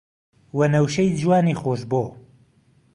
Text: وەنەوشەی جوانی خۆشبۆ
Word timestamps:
وەنەوشەی 0.57 1.15
جوانی 1.19 1.59
خۆشبۆ 1.61 2.03